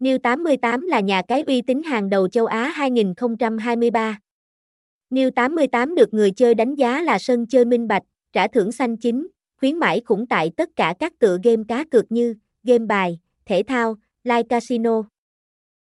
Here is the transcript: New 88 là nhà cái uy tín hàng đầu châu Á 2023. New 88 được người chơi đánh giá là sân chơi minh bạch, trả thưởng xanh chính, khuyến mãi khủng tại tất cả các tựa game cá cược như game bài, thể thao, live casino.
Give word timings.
New 0.00 0.18
88 0.18 0.86
là 0.86 1.00
nhà 1.00 1.22
cái 1.22 1.42
uy 1.46 1.62
tín 1.62 1.82
hàng 1.82 2.10
đầu 2.10 2.28
châu 2.28 2.46
Á 2.46 2.68
2023. 2.68 4.18
New 5.10 5.30
88 5.30 5.94
được 5.94 6.14
người 6.14 6.30
chơi 6.30 6.54
đánh 6.54 6.74
giá 6.74 7.02
là 7.02 7.18
sân 7.18 7.46
chơi 7.46 7.64
minh 7.64 7.88
bạch, 7.88 8.02
trả 8.32 8.46
thưởng 8.46 8.72
xanh 8.72 8.96
chính, 8.96 9.26
khuyến 9.60 9.78
mãi 9.78 10.02
khủng 10.04 10.26
tại 10.26 10.50
tất 10.56 10.70
cả 10.76 10.94
các 10.98 11.18
tựa 11.18 11.38
game 11.44 11.62
cá 11.68 11.84
cược 11.84 12.12
như 12.12 12.34
game 12.62 12.86
bài, 12.86 13.18
thể 13.46 13.62
thao, 13.62 13.96
live 14.24 14.42
casino. 14.42 15.02